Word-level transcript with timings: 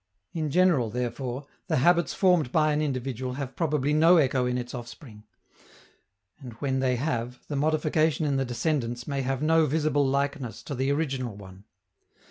In 0.33 0.49
general, 0.49 0.89
therefore, 0.89 1.45
the 1.67 1.75
habits 1.75 2.11
formed 2.11 2.51
by 2.51 2.73
an 2.73 2.81
individual 2.81 3.33
have 3.33 3.55
probably 3.55 3.93
no 3.93 4.17
echo 4.17 4.47
in 4.47 4.57
its 4.57 4.73
offspring; 4.73 5.25
and 6.39 6.53
when 6.53 6.79
they 6.79 6.95
have, 6.95 7.39
the 7.49 7.55
modification 7.55 8.25
in 8.25 8.35
the 8.37 8.43
descendants 8.43 9.07
may 9.07 9.21
have 9.21 9.43
no 9.43 9.67
visible 9.67 10.03
likeness 10.03 10.63
to 10.63 10.73
the 10.73 10.91
original 10.91 11.35
one. 11.35 11.65